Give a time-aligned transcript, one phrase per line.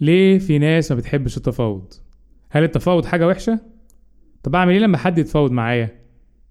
[0.00, 1.92] ليه في ناس ما بتحبش التفاوض
[2.50, 3.60] هل التفاوض حاجة وحشة؟
[4.42, 5.98] طب أعمل إيه لما حد يتفاوض معايا؟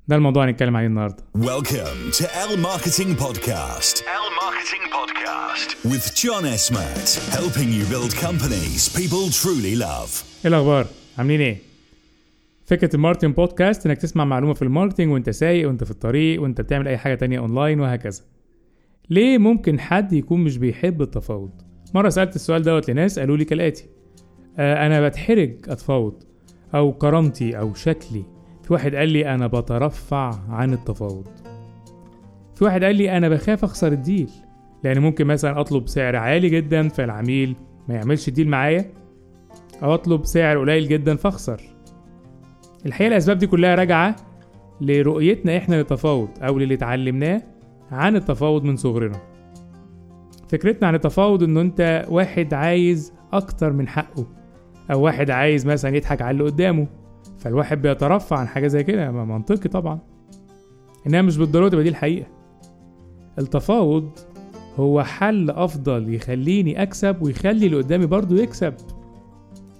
[0.07, 3.95] ده الموضوع هنتكلم عليه النهاردة Welcome to L Marketing Podcast.
[4.01, 5.69] L Marketing Podcast.
[5.91, 7.07] With John Esmat,
[7.37, 10.23] helping you build companies people truly love.
[10.45, 10.87] إيه الأخبار؟
[11.17, 11.57] عاملين إيه؟
[12.65, 16.41] فكرة ال marketing podcast إنك تسمع معلومة في ال marketing وأنت سايق وأنت في الطريق
[16.41, 18.21] وأنت بتعمل أي حاجة تانية أونلاين وهكذا.
[19.09, 21.51] ليه ممكن حد يكون مش بيحب التفاوض؟
[21.93, 23.89] مرة سألت السؤال دوت لناس قالوا لي كالآتي:
[24.57, 26.23] آه أنا بتحرج أتفاوض
[26.75, 28.23] أو كرامتي أو شكلي.
[28.63, 31.27] في واحد قال لي أنا بترفع عن التفاوض.
[32.55, 34.29] في واحد قال لي أنا بخاف أخسر الديل
[34.83, 37.55] لأن ممكن مثلا أطلب سعر عالي جدا فالعميل
[37.89, 38.91] ما يعملش ديل معايا
[39.83, 41.61] أو أطلب سعر قليل جدا فأخسر.
[42.85, 44.15] الحقيقة الأسباب دي كلها راجعة
[44.81, 47.41] لرؤيتنا إحنا للتفاوض أو للي اتعلمناه
[47.91, 49.21] عن التفاوض من صغرنا.
[50.49, 54.25] فكرتنا عن التفاوض إنه أنت واحد عايز أكتر من حقه.
[54.91, 56.87] أو واحد عايز مثلا يضحك على اللي قدامه
[57.37, 59.99] فالواحد بيترفع عن حاجة زي كده منطقي طبعا.
[61.07, 62.27] إنها مش بالضرورة تبقى دي الحقيقة.
[63.39, 64.09] التفاوض
[64.75, 68.73] هو حل أفضل يخليني أكسب ويخلي اللي قدامي برضه يكسب.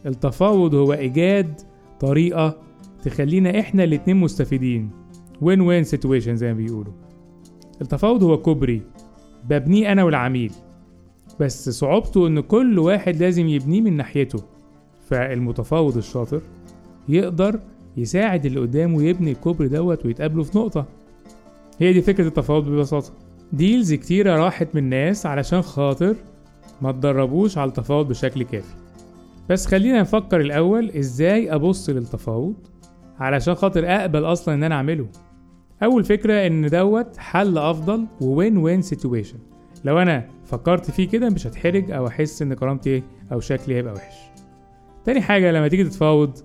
[0.06, 1.62] التفاوض هو إيجاد
[2.00, 2.58] طريقة
[3.04, 4.90] تخلينا إحنا الاتنين مستفيدين.
[5.42, 6.94] win-win situation زي ما بيقولوا.
[7.82, 8.82] التفاوض هو كوبري
[9.44, 10.52] ببنيه أنا والعميل.
[11.40, 14.40] بس صعوبته إن كل واحد لازم يبنيه من ناحيته.
[15.10, 16.42] فالمتفاوض الشاطر
[17.10, 17.60] يقدر
[17.98, 20.86] يساعد اللي قدامه يبني الكوبري دوت ويتقابلوا في نقطة.
[21.80, 23.14] هي دي فكرة التفاوض ببساطة.
[23.54, 26.16] deals كتيرة راحت من ناس علشان خاطر
[26.82, 28.76] ما تدربوش على التفاوض بشكل كافي.
[29.50, 32.56] بس خلينا نفكر الأول إزاي أبص للتفاوض
[33.20, 35.08] علشان خاطر أقبل أصلا إن أنا أعمله.
[35.84, 39.38] أول فكرة إن دوت حل أفضل و win-win situation
[39.88, 44.16] لو أنا فكرت فيه كده مش هتحرج أو أحس إن كرامتي أو شكلي هيبقى وحش.
[45.06, 46.38] تاني حاجة لما تيجي تتفاوض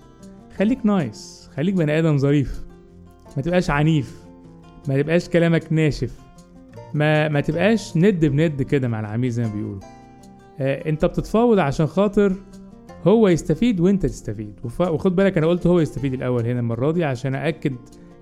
[0.56, 2.64] خليك nice خليك بني آدم ظريف.
[3.36, 4.22] ما تبقاش عنيف
[4.88, 6.20] ما تبقاش كلامك ناشف.
[6.94, 9.80] ما ما تبقاش ند بند كده مع العميل زي ما بيقولوا.
[10.60, 12.32] آه أنت بتتفاوض عشان خاطر
[13.06, 14.54] هو يستفيد وأنت تستفيد.
[14.80, 17.74] وخد بالك أنا قلت هو يستفيد الأول هنا المرة دي عشان أأكد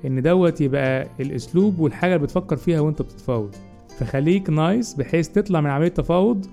[0.04, 3.54] إن دوت يبقى الأسلوب والحاجة اللي بتفكر فيها وأنت بتتفاوض.
[4.00, 6.46] فخليك nice بحيث تطلع من عملية التفاوض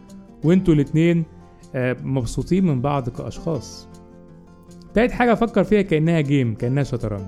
[0.44, 1.25] وانتوا الاتنين
[1.75, 3.88] آه، مبسوطين من بعض كأشخاص.
[4.94, 7.25] تالت حاجة أفكر فيها كأنها game كأنها شطرنج.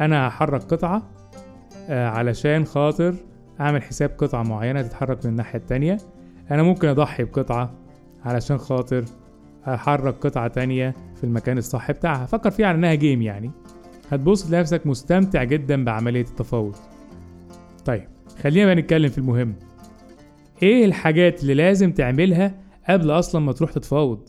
[0.00, 1.02] أنا هحرك قطعة
[1.88, 3.14] آه، علشان خاطر
[3.60, 5.98] أعمل حساب قطعة معينة تتحرك من الناحية التانية.
[6.50, 7.74] أنا ممكن أضحي بقطعة
[8.24, 9.04] علشان خاطر
[9.68, 12.26] أحرك قطعة تانية في المكان الصح بتاعها.
[12.26, 13.50] فكر فيها على إنها جيم يعني.
[14.10, 16.76] هتبص تلاقي نفسك مستمتع جدا بعملية التفاوض.
[17.84, 18.08] طيب.
[18.42, 19.54] خلينا بقى نتكلم في المهم.
[20.62, 22.54] إيه الحاجات اللي لازم تعملها
[22.88, 24.28] قبل أصلا ما تروح تتفاوض؟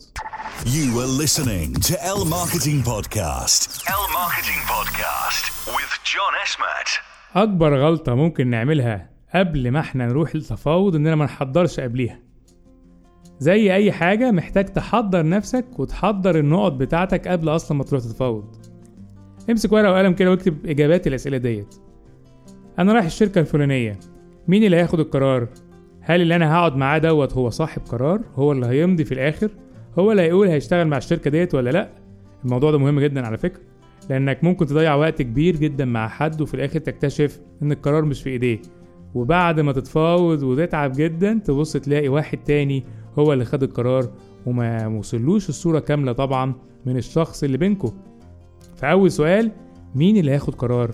[0.64, 3.60] You were listening to L Marketing Podcast.
[4.02, 7.00] L Marketing Podcast with John Esmat.
[7.36, 12.20] اكبر غلطة ممكن نعملها قبل ما إحنا نروح التفاوض اننا ما نحضرش قبليها.
[13.38, 18.56] زي اي حاجة محتاج تحضر نفسك وتحضر النقط بتاعتك قبل أصلا ما تروح تتفاوض.
[19.50, 21.74] امسك ورقة وقلم كده واكتب إجابات الأسئلة ديت.
[22.78, 23.98] أنا رايح الشركة الفلانية.
[24.48, 25.48] مين اللي هياخد القرار؟
[26.00, 29.50] هل اللي أنا هقعد معاه دوت هو صاحب قرار؟ هو اللي هيمضي في الآخر؟
[29.98, 31.88] هو اللي هيقول هيشتغل مع الشركة ديت ولا لأ؟
[32.44, 33.62] الموضوع ده مهم جدا على فكرة
[34.10, 38.30] لأنك ممكن تضيع وقت كبير جدا مع حد وفي الآخر تكتشف إن القرار مش في
[38.30, 38.58] إيديه.
[39.14, 42.84] وبعد ما تتفاوض وتتعب جدا تبص تلاقي واحد تاني
[43.18, 44.10] هو اللي خد القرار
[44.46, 46.54] وما وصلوش الصورة كاملة طبعا
[46.86, 47.92] من الشخص اللي بينكو.
[48.76, 49.50] فأول سؤال
[49.94, 50.90] مين اللي هياخد قرار؟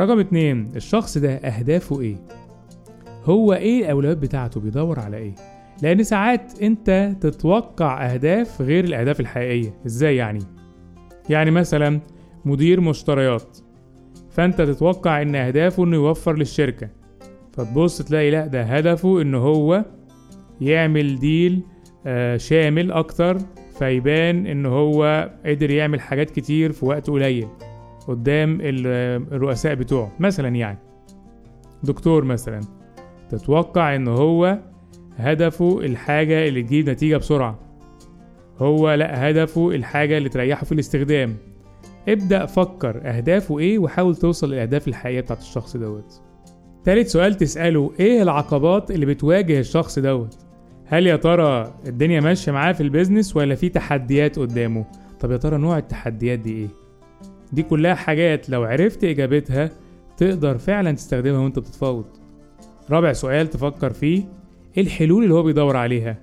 [0.00, 2.16] رقم اتنين الشخص ده أهدافه إيه؟
[3.24, 5.34] هو إيه الأولويات بتاعته بيدور على إيه؟
[5.82, 10.40] لأن ساعات أنت تتوقع أهداف غير الأهداف الحقيقية إزاي يعني؟
[11.30, 12.00] يعني مثلا
[12.44, 13.58] مدير مشتريات
[14.30, 16.88] فأنت تتوقع إن أهدافه إنه يوفر للشركة
[17.52, 19.84] فتبص تلاقي لا ده هدفه إن هو
[20.60, 21.62] يعمل ديل
[22.06, 23.38] آه، شامل أكتر
[23.78, 27.48] فيبان إن هو قدر يعمل حاجات كتير في وقت قليل
[28.08, 30.12] قدام ال- الرؤساء بتوعه.
[30.20, 30.78] مثلا يعني
[31.82, 32.60] دكتور مثلا
[33.30, 34.58] تتوقع إن هو
[35.16, 37.58] هدفه الحاجة اللي تجيب نتيجة بسرعة.
[38.58, 41.36] هو لأ هدفه الحاجة اللي تريحه في الاستخدام.
[42.08, 46.22] ابدأ فكر أهدافه إيه وحاول توصل للأهداف الحقيقية بتاعت الشخص دوت.
[46.84, 50.38] تالت سؤال تسأله إيه العقبات اللي بتواجه الشخص دوت؟
[50.86, 54.84] هل يا ترى الدنيا ماشية معاه في ال business ولا في تحديات قدامه؟
[55.20, 56.68] طب يا ترى نوع التحديات دي إيه؟
[57.52, 59.70] دي كلها حاجات لو عرفت إجابتها
[60.16, 62.04] تقدر فعلا تستخدمها وأنت بتتفاوض.
[62.90, 64.24] رابع سؤال تفكر فيه
[64.76, 66.18] إيه الحلول اللي هو بيدور عليها؟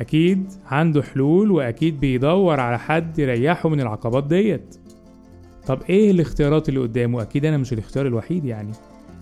[0.00, 4.76] أكيد عنده حلول وأكيد بيدور على حد يريحه من العقبات ديت.
[5.66, 8.72] طب إيه الاختيارات اللي قدامه؟ أكيد أنا مش الاختيار الوحيد يعني.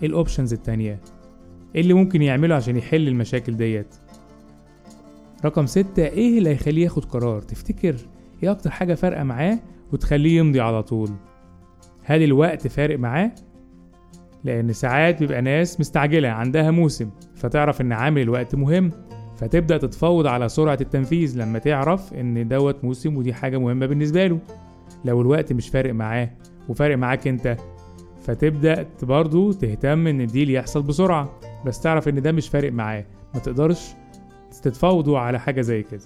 [0.02, 1.00] إيه الاوبشنز التانية؟
[1.74, 3.94] إيه اللي ممكن يعمله عشان يحل المشاكل ديت؟
[5.44, 7.96] رقم ستة إيه اللي هيخليه ياخد قرار؟ تفتكر
[8.42, 9.58] إيه أكتر حاجة فارقة معاه؟
[9.92, 11.10] وتخليه يمضي على طول.
[12.04, 13.32] هل الوقت فارق معاه؟
[14.44, 18.90] لأن ساعات بيبقى ناس مستعجلة عندها موسم فتعرف إن عامل الوقت مهم.
[19.36, 24.38] فتبدأ تتفاوض على سرعة التنفيذ لما تعرف إن دوت موسم ودي حاجة مهمة بالنسبة له.
[25.04, 26.30] لو الوقت مش فارق معاه
[26.68, 27.56] وفارق معاك أنت
[28.22, 31.40] فتبدأ برضه تهتم إن الديل يحصل بسرعة.
[31.66, 33.04] بس تعرف إن ده مش فارق معاه.
[33.34, 33.94] ما تقدرش
[34.62, 36.00] تتفاوضوا على حاجة زي كده.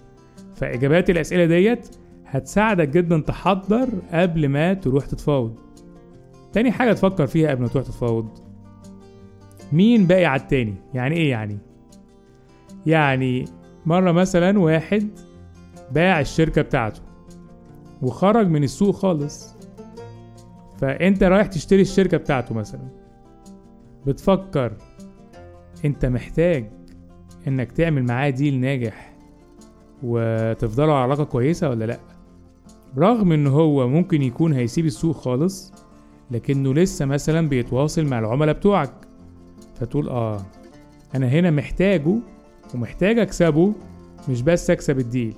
[0.57, 1.97] فإجابات الأسئلة ديت
[2.33, 5.55] هتساعدك جدا تحضر قبل ما تروح تتفاوض.
[6.53, 8.29] تاني حاجة تفكر فيها قبل ما تروح تتفاوض.
[9.73, 11.59] مين باقي على التاني؟ يعني إيه يعني؟
[12.87, 13.45] يعني
[13.87, 15.09] مرة مثلا واحد
[15.93, 17.01] باع الشركة بتاعته
[18.03, 19.57] وخرج من السوق خالص.
[20.79, 22.89] فأنت رايح تشتري الشركة بتاعته مثلا.
[24.07, 24.73] بتفكر
[25.85, 26.71] أنت محتاج
[27.49, 29.13] إنك تعمل معاه ديل ناجح
[30.03, 32.12] وتفضلوا على علاقة كويسة ولا لأ؟
[32.99, 35.73] رغم إن هو ممكن يكون هيسيب السوق خالص
[36.31, 38.93] لكنه لسه مثلا بيتواصل مع العملاء بتوعك.
[39.75, 40.43] فتقول آه
[41.15, 42.15] أنا هنا محتاجه
[42.75, 43.73] ومحتاج أكسبه
[44.29, 45.35] مش بس أكسب الديل.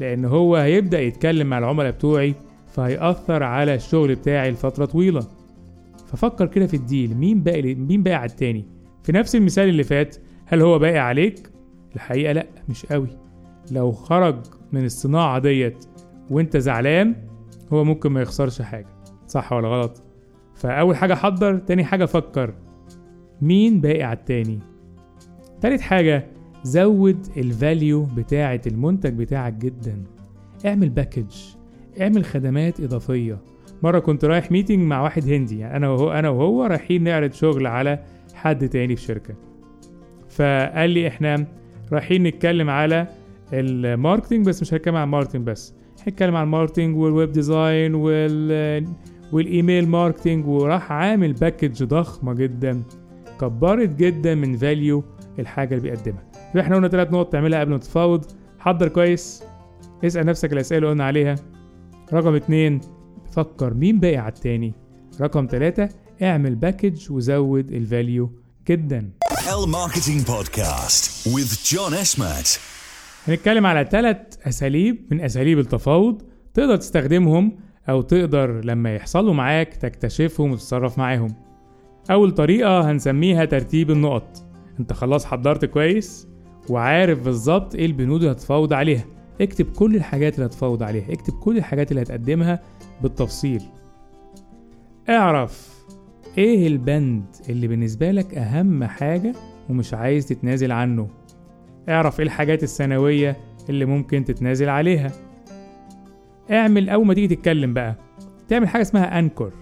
[0.00, 2.34] لأن هو هيبدأ يتكلم مع العملاء بتوعي
[2.66, 5.26] فهيأثر على الشغل بتاعي لفترة طويلة.
[6.06, 8.64] ففكر كده في ال deal مين باقي مين باقي على التاني؟
[9.02, 10.16] في نفس المثال اللي فات
[10.46, 11.50] هل هو باقي عليك؟
[11.96, 13.08] الحقيقة لأ مش قوي.
[13.70, 14.36] لو خرج
[14.72, 15.84] من الصناعة ديت
[16.30, 17.14] وانت زعلان
[17.72, 18.86] هو ممكن ما يخسرش حاجة.
[19.26, 20.02] صح ولا غلط؟
[20.54, 22.54] فأول حاجة حضر تاني حاجة فكر.
[23.42, 24.58] مين باقي على التاني؟
[25.60, 26.26] تالت حاجة
[26.62, 30.04] زود ال value بتاعة المنتج بتاعك جدا.
[30.66, 31.34] اعمل package
[32.00, 33.38] اعمل خدمات إضافية.
[33.82, 37.66] مرة كنت رايح meeting مع واحد هندي يعني أنا وهو أنا وهو رايحين نعرض شغل
[37.66, 38.04] على
[38.34, 39.34] حد تاني في شركة.
[40.28, 41.46] فقال لي إحنا
[41.92, 43.06] رايحين نتكلم على
[43.52, 45.74] ال marketing بس مش هنتكلم عن ال marketing بس.
[46.06, 48.88] هنتكلم عن ال marketing وال web design وال
[49.32, 52.82] وال email marketing وراح عامل package ضخمة جدا
[53.40, 55.04] كبرت جدا من value
[55.38, 56.22] الحاجة اللي بيقدمها.
[56.50, 58.24] يبقى إحنا قلنا ثلاث نقط تعملها قبل ما تتفاوض.
[58.58, 59.42] حضر كويس.
[60.04, 61.34] اسأل نفسك الأسئلة اللي قلنا عليها.
[62.12, 62.80] رقم اتنين
[63.32, 64.74] فكر مين باقي على التاني.
[65.20, 65.88] رقم تلاتة
[66.22, 68.32] اعمل package وزود ال value
[68.68, 69.10] جدا.
[69.48, 72.67] L Marketing Podcast with John Esmat.
[73.28, 74.16] هنتكلم على ثلاث
[74.48, 76.22] أساليب من أساليب التفاوض
[76.54, 77.52] تقدر تستخدمهم
[77.88, 81.34] أو تقدر لما يحصلوا معاك تكتشفهم وتتصرف معاهم.
[82.10, 84.44] أول طريقة هنسميها ترتيب النقط.
[84.80, 86.28] أنت خلاص حضرت كويس
[86.70, 89.04] وعارف بالظبط إيه البنود اللي هتفاوض عليها.
[89.40, 91.12] اكتب كل الحاجات اللي هتفاوض عليها.
[91.12, 92.60] اكتب كل الحاجات اللي هتقدمها
[93.02, 93.62] بالتفصيل.
[95.08, 95.84] اعرف
[96.38, 99.34] إيه البند اللي بالنسبة لك أهم حاجة
[99.68, 101.08] ومش عايز تتنازل عنه.
[101.88, 103.36] اعرف إيه الحاجات السنوية
[103.70, 105.12] اللي ممكن تتنازل عليها.
[106.50, 107.94] اعمل أول ما تيجي تتكلم بقى
[108.48, 109.52] تعمل حاجة اسمها انكر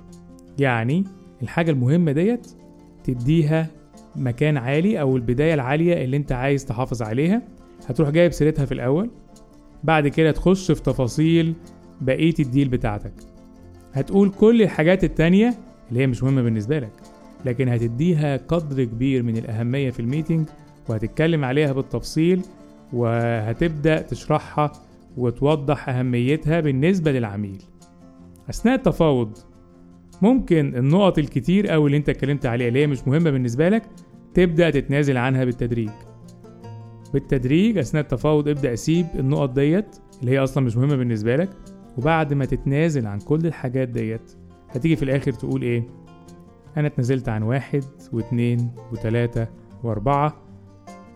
[0.58, 1.04] يعني
[1.42, 2.46] الحاجة المهمة ديت
[3.04, 3.66] تديها
[4.16, 7.42] مكان عالي أو البداية العالية اللي أنت عايز تحافظ عليها.
[7.88, 9.10] هتروح جايب سيرتها في الأول.
[9.84, 11.54] بعد كده تخش في تفاصيل
[12.00, 13.12] بقية الديل بتاعتك.
[13.92, 15.54] هتقول كل الحاجات التانية
[15.88, 16.92] اللي هي مش مهمة بالنسبة لك
[17.44, 20.46] لكن هتديها قدر كبير من الأهمية في الميتنج
[20.88, 22.42] وهتتكلم عليها بالتفصيل
[22.92, 24.72] وهتبدأ تشرحها
[25.16, 27.62] وتوضح أهميتها بالنسبة للعميل.
[28.50, 29.38] أثناء التفاوض
[30.22, 33.82] ممكن النقط الكتير أوي اللي أنت اتكلمت عليها اللي هي مش مهمة بالنسبة لك
[34.34, 35.90] تبدأ تتنازل عنها بالتدريج.
[37.12, 41.50] بالتدريج أثناء التفاوض ابدأ سيب النقط ديت اللي هي أصلا مش مهمة بالنسبة لك
[41.98, 44.32] وبعد ما تتنازل عن كل الحاجات ديت
[44.68, 45.84] هتيجي في الآخر تقول إيه؟
[46.76, 49.46] أنا اتنازلت عن واحد واتنين وتلاتة
[49.84, 50.45] وأربعة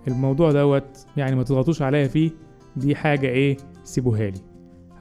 [0.09, 2.31] الموضوع دوت يعني ما تضغطوش عليا فيه
[2.77, 4.41] دي حاجة إيه؟ سيبوها لي.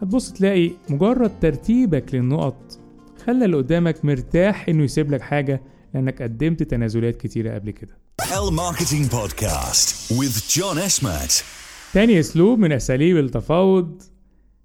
[0.01, 2.79] هتبص تلاقي مجرد ترتيبك للنقط
[3.25, 5.61] خلى اللي قدامك مرتاح إنه يسيب لك حاجة
[5.93, 7.97] لأنك قدمت تنازلات كتيرة قبل كده.
[8.21, 11.43] L Marketing Podcast with John Esmat.
[11.93, 14.01] تاني أسلوب من أساليب التفاوض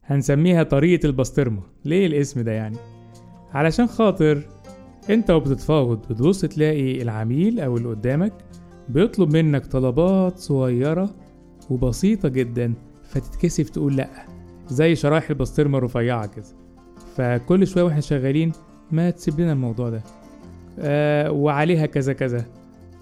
[0.04, 1.62] هنسميها طريقة البسطرمة.
[1.84, 2.76] ليه الاسم ده يعني؟
[3.52, 4.42] علشان خاطر
[5.10, 8.32] أنت وبتتفاوض بتبص تلاقي العميل أو اللي قدامك
[8.88, 11.10] بيطلب منك طلبات صغيرة
[11.70, 14.08] وبسيطة جدا فتتكسف تقول لأ
[14.68, 16.44] زي شرايح البسطرمة الرفيعة كده.
[17.16, 18.52] فكل شوية وإحنا شغالين
[18.92, 20.02] ما تسيب لنا الموضوع ده.
[20.78, 22.44] آه وعليها كذا كذا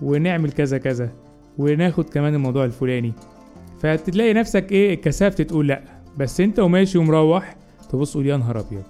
[0.02, 1.10] ونعمل كذا كذا
[1.58, 3.12] وناخد كمان الموضوع الفلاني.
[3.78, 5.82] فتلاقي نفسك إيه اتكسفت تقول لأ.
[6.18, 7.56] بس أنت وماشي ومروح
[7.90, 8.82] تبص تقول يا نهار أبيض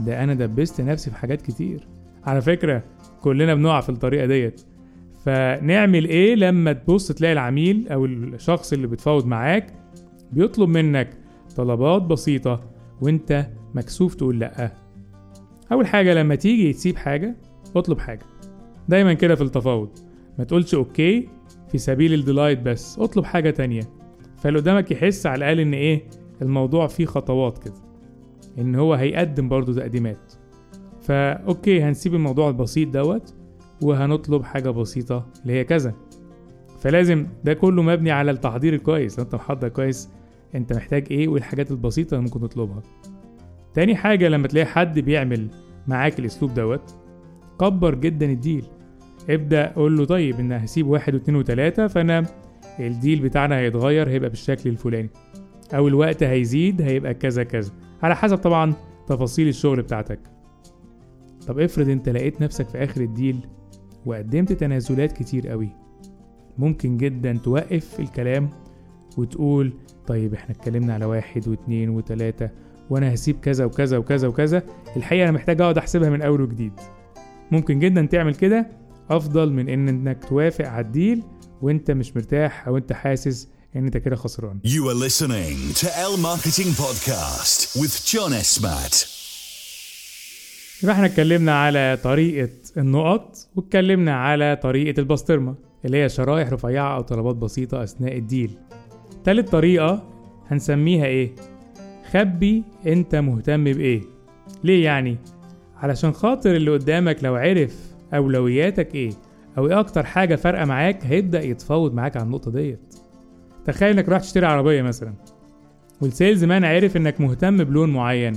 [0.00, 1.86] ده أنا دبست نفسي في حاجات كتير.
[2.24, 2.82] على فكرة
[3.20, 4.60] كلنا بنقع في الطريقة ديت.
[5.24, 9.74] فنعمل إيه لما تبص تلاقي العميل أو الشخص اللي بتفاوض معاك
[10.32, 11.10] بيطلب منك
[11.56, 12.64] طلبات بسيطة
[13.00, 14.72] وأنت مكسوف تقول لأ.
[15.72, 17.36] أول حاجة لما تيجي تسيب حاجة
[17.76, 18.22] اطلب حاجة.
[18.88, 19.88] دايما كده في التفاوض.
[20.38, 21.28] ما تقولش okay
[21.68, 23.82] في سبيل ال delight بس اطلب حاجة تانية.
[24.38, 26.02] فاللي قدامك يحس على الأقل إن إيه
[26.42, 27.74] الموضوع فيه خطوات كده.
[28.58, 30.32] إن هو هيقدم برضو تقديمات.
[31.00, 33.34] فا okay هنسيب الموضوع البسيط دوت.
[33.82, 35.94] وهنطلب حاجة بسيطة اللي هي كذا.
[36.80, 39.18] فلازم ده كله مبني على التحضير الكويس.
[39.18, 40.10] انت محضر كويس
[40.54, 42.82] انت محتاج إيه وايه الحاجات البسيطة اللي ممكن تطلبها.
[43.74, 45.48] تاني حاجة لما تلاقي حد بيعمل
[45.86, 46.94] معاك الأسلوب دوت
[47.60, 48.64] كبر جدا ال deal.
[49.30, 52.26] ابدأ قول له طيب إن هسيب واحد واتنين وتلاتة فأنا
[52.80, 55.10] ال deal بتاعنا هيتغير هيبقى بالشكل الفلاني.
[55.74, 57.72] أو الوقت هيزيد هيبقى كذا كذا.
[58.02, 58.74] على حسب طبعا
[59.06, 60.20] تفاصيل الشغل بتاعتك.
[61.46, 63.36] طب افرض انت لقيت نفسك في آخر الديل
[64.06, 65.68] وقدمت تنازلات كتير قوي.
[66.58, 68.50] ممكن جدا توقف الكلام
[69.18, 69.72] وتقول
[70.06, 72.50] طيب إحنا اتكلمنا على واحد واتنين وتلاتة
[72.90, 74.62] وأنا هسيب كذا وكذا وكذا وكذا
[74.96, 76.72] الحقيقة أنا محتاج أقعد أحسبها من أول وجديد.
[77.50, 78.66] ممكن جدا تعمل كده
[79.10, 81.22] أفضل من إن إنك توافق على الديل
[81.62, 84.58] وأنت مش مرتاح أو أنت حاسس إن أنت كده خسران.
[84.66, 89.21] You are listening to L Marketing Podcast with John Esmat.
[90.82, 97.00] يبقى إحنا اتكلمنا على طريقة النقط واتكلمنا على طريقة البسطرمة اللي هي شرايح رفيعة أو
[97.02, 98.50] طلبات بسيطة أثناء الديل
[99.24, 100.02] تالت طريقة
[100.48, 101.30] هنسميها إيه؟
[102.10, 104.00] خبي أنت مهتم بإيه
[104.64, 105.16] ليه يعني؟
[105.76, 109.10] علشان خاطر اللي قدامك لو عرف أولوياتك إيه
[109.58, 112.94] أو إيه أكتر حاجة فارقة معاك هيبدأ يتفاوض معاك على النقطة ديت
[113.64, 115.14] تخيل إنك رايح تشتري عربية مثلا
[116.00, 118.32] وال salesman عرف إنك مهتم بلون معين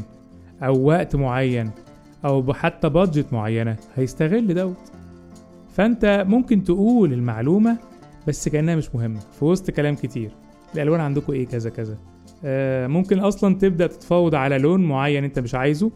[0.63, 1.71] أو وقت معين
[2.25, 4.91] أو حتى budget معينة هيستغل دوت.
[5.69, 7.77] فأنت ممكن تقول المعلومة
[8.27, 10.31] بس كأنها مش مهمة في وسط كلام كتير.
[10.75, 11.97] الألوان عندكم إيه؟ كذا كذا.
[12.45, 15.91] آه ممكن أصلا تبدأ تتفاوض على لون معين أنت مش عايزه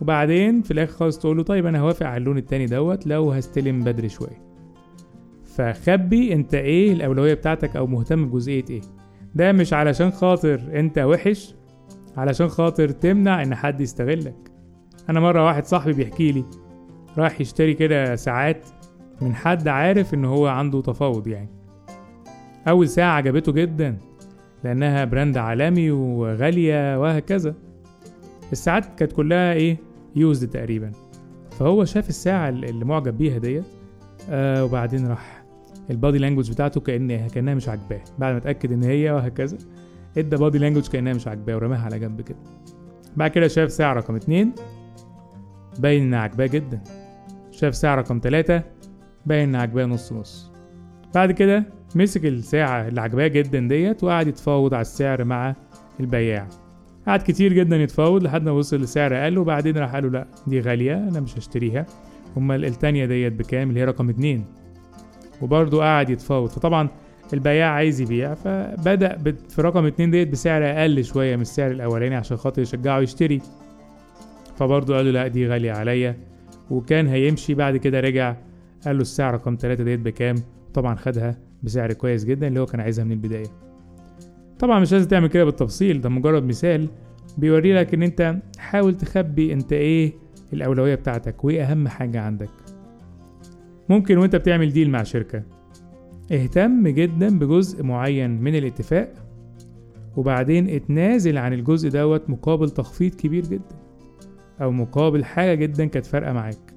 [0.00, 3.84] وبعدين في الآخر خالص تقول له طيب أنا هوافق على اللون التاني دوت لو هستلم
[3.84, 4.42] بدري شوية.
[5.44, 8.80] فخبي أنت إيه الأولوية بتاعتك أو مهتم بجزئية إيه.
[9.34, 11.54] ده مش علشان خاطر أنت وحش
[12.16, 14.51] علشان خاطر تمنع إن حد يستغلك.
[15.10, 16.44] أنا مرة واحد صاحبي بيحكي لي
[17.18, 18.66] راح يشتري كده ساعات
[19.20, 21.48] من حد عارف إن هو عنده تفاوض يعني.
[22.68, 23.98] أول ساعة عجبته جدا
[24.64, 27.54] لأنها براند عالمي وغالية وهكذا.
[28.52, 29.76] الساعات كانت كلها إيه
[30.16, 30.92] used تقريبا.
[31.50, 33.64] فهو شاف الساعة اللي معجب بيها ديت
[34.30, 35.42] آه وبعدين راح
[35.90, 39.58] ال body language بتاعته كان كأنها مش عاجباه بعد ما اتأكد إن هي وهكذا
[40.18, 42.38] ادى body language كأنها مش عاجباه ورماها على جنب كده.
[43.16, 44.52] بعد كده شاف ساعة رقم اتنين
[45.78, 46.80] باين إنها عاجباه جدا.
[47.50, 48.62] شاف ساعة رقم تلاتة
[49.26, 50.52] باين إنها عاجباه نص نص.
[51.14, 51.64] بعد كده
[51.94, 55.54] مسك الساعة اللي عاجباه جدا ديت وقعد يتفاوض على السعر مع
[56.00, 56.48] البياع.
[57.06, 60.60] قعد كتير جدا يتفاوض لحد ما وصل لسعر أقل وبعدين راح قال له لا دي
[60.60, 61.86] غالية أنا مش هشتريها.
[62.36, 64.44] أمال التانية ديت بكام؟ اللي هي رقم اتنين.
[65.42, 66.48] وبرضه قعد يتفاوض.
[66.48, 66.88] فطبعا
[67.32, 72.36] البياع عايز يبيع فبدأ في رقم اتنين ديت بسعر أقل شوية من السعر الأولاني عشان
[72.36, 73.40] خاطر يشجعه يشتري.
[74.62, 76.16] فبرضه قال له لا دي غالية عليا.
[76.70, 78.36] وكان هيمشي بعد كده رجع
[78.84, 80.36] قال له الساعة رقم تلاتة ديت بكام؟
[80.74, 83.46] طبعا خدها بسعر كويس جدا اللي هو كان عايزها من البداية.
[84.58, 86.88] طبعا مش لازم تعمل كده بالتفصيل ده مجرد مثال
[87.38, 90.12] بيوري لك إن أنت حاول تخبي أنت إيه
[90.52, 92.50] الأولوية بتاعتك وإيه أهم حاجة عندك.
[93.88, 95.42] ممكن وأنت بتعمل ديل مع شركة.
[96.32, 99.12] اهتم جدا بجزء معين من الاتفاق
[100.16, 103.81] وبعدين اتنازل عن الجزء دوت مقابل تخفيض كبير جدا.
[104.62, 106.74] أو مقابل حاجة جدا كانت فارقة معاك.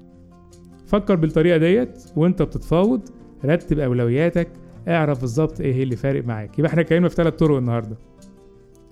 [0.86, 3.00] فكر بالطريقة ديت وانت بتتفاوض
[3.44, 4.48] رتب أولوياتك
[4.88, 6.58] اعرف بالظبط إيه اللي فارق معاك.
[6.58, 7.96] يبقى إحنا اتكلمنا في ثلاث طرق النهارده.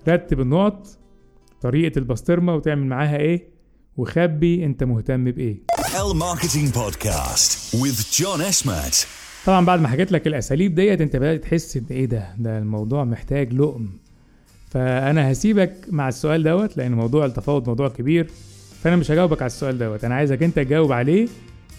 [0.07, 0.87] رتب النقط
[1.61, 3.47] طريقة البسطرمة وتعمل معاها إيه
[3.97, 5.57] وخبي أنت مهتم بإيه.
[9.45, 13.03] طبعا بعد ما حكيت لك الأساليب ديت أنت بدأت تحس إن إيه ده؟ ده الموضوع
[13.03, 13.87] محتاج لقم.
[14.69, 18.27] فأنا هسيبك مع السؤال دوت لأن موضوع التفاوض موضوع كبير.
[18.85, 20.03] فانا مش هجاوبك على السؤال دوت.
[20.03, 21.27] أنا عايزك انت تجاوب عليه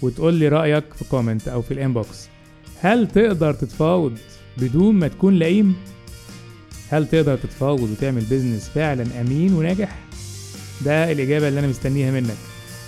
[0.02, 2.28] وتقول لي رأيك في comment أو في ال inbox
[2.80, 4.18] هل تقدر تتفاوض
[4.58, 5.76] بدون ما تكون لئيم؟
[6.90, 9.98] هل تقدر تتفاوض وتعمل business فعلا أمين وناجح؟
[10.84, 12.36] ده الإجابة اللي أنا مستنيها منك.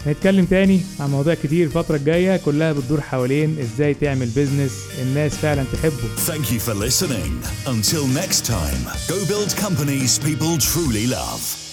[0.06, 5.64] هنتكلم تاني عن مواضيع كتير الفترة الجاية كلها بتدور حوالين إزاي تعمل business الناس فعلا
[5.72, 6.08] تحبه.
[6.26, 7.32] Thank you for listening.
[7.66, 11.67] Until next time, go build companies people truly love.